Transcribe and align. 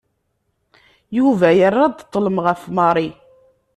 Yuba 1.17 1.47
yerra-d 1.57 1.97
ṭlem 2.13 2.37
ɣef 2.45 2.61
Mary. 2.75 3.09